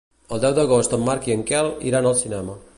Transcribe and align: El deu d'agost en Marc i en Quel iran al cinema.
El 0.37 0.39
deu 0.45 0.55
d'agost 0.59 0.95
en 0.97 1.05
Marc 1.09 1.29
i 1.31 1.35
en 1.37 1.45
Quel 1.53 1.71
iran 1.93 2.09
al 2.13 2.21
cinema. 2.27 2.61